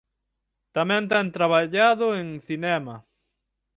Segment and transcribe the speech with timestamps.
[0.75, 2.95] Tamén ten traballado en cinema.